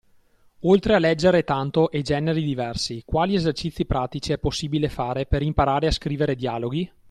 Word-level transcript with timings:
Oltre 0.61 0.95
a 0.95 0.97
leggere 0.97 1.43
tanto 1.43 1.91
e 1.91 2.01
generi 2.01 2.41
diversi, 2.43 3.03
quali 3.05 3.35
esercizi 3.35 3.85
pratici 3.85 4.31
è 4.33 4.39
possibile 4.39 4.89
fare 4.89 5.27
per 5.27 5.43
imparare 5.43 5.85
a 5.85 5.91
scrivere 5.91 6.33
dialoghi? 6.35 6.91